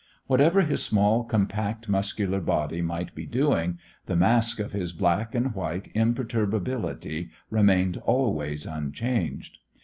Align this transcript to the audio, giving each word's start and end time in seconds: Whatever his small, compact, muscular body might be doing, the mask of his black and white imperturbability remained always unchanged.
Whatever 0.25 0.61
his 0.63 0.81
small, 0.83 1.23
compact, 1.23 1.87
muscular 1.87 2.39
body 2.41 2.81
might 2.81 3.13
be 3.13 3.27
doing, 3.27 3.77
the 4.07 4.15
mask 4.15 4.59
of 4.59 4.71
his 4.71 4.93
black 4.93 5.35
and 5.35 5.53
white 5.53 5.91
imperturbability 5.93 7.29
remained 7.51 7.97
always 7.97 8.65
unchanged. 8.65 9.59